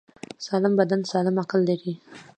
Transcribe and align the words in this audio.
سالم 0.45 0.73
بدن 0.79 1.01
سالم 1.11 1.35
عقل 1.41 1.59
لري. 1.69 1.93